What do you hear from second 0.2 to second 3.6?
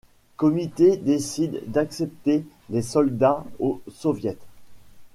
Comité décident d'accepter les soldats